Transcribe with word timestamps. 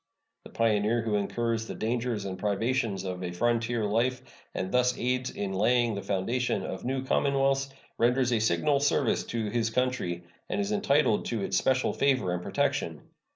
The 0.45 0.49
pioneer 0.49 1.03
who 1.03 1.13
incurs 1.13 1.67
the 1.67 1.75
dangers 1.75 2.25
and 2.25 2.39
privations 2.39 3.03
of 3.03 3.21
a 3.23 3.29
frontier 3.31 3.85
life, 3.85 4.23
and 4.55 4.71
thus 4.71 4.97
aids 4.97 5.29
in 5.29 5.53
laying 5.53 5.93
the 5.93 6.01
foundation 6.01 6.65
of 6.65 6.83
new 6.83 7.03
commonwealths, 7.05 7.69
renders 7.99 8.33
a 8.33 8.39
signal 8.39 8.79
service 8.79 9.23
to 9.25 9.51
his 9.51 9.69
country, 9.69 10.23
and 10.49 10.59
is 10.59 10.71
entitled 10.71 11.25
to 11.25 11.43
its 11.43 11.55
special 11.57 11.93
favor 11.93 12.33
and 12.33 12.41
protection. 12.41 13.03